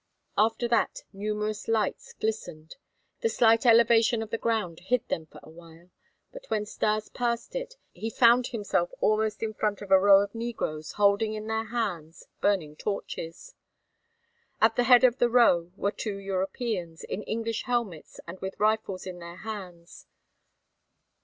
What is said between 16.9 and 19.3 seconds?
in English helmets and with rifles in